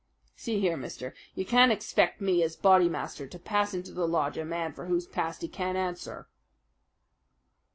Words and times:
"See 0.35 0.59
here, 0.59 0.77
mister, 0.77 1.13
you 1.35 1.45
can't 1.45 1.71
expect 1.71 2.21
me, 2.21 2.41
as 2.41 2.55
Bodymaster, 2.55 3.27
to 3.27 3.37
pass 3.37 3.75
into 3.75 3.91
the 3.93 4.07
lodge 4.07 4.35
a 4.35 4.43
man 4.43 4.73
for 4.73 4.87
whose 4.87 5.05
past 5.05 5.43
he 5.43 5.47
can't 5.47 5.77
answer." 5.77 6.27